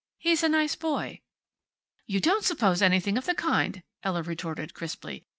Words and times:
He's 0.17 0.41
a 0.41 0.49
nice 0.49 0.75
boy." 0.75 1.21
"You 2.07 2.19
don't 2.19 2.43
suppose 2.43 2.81
anything 2.81 3.19
of 3.19 3.27
the 3.27 3.35
kind," 3.35 3.83
Ella 4.01 4.23
retorted, 4.23 4.73
crisply. 4.73 5.27